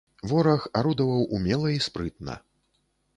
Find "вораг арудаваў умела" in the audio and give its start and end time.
0.29-1.69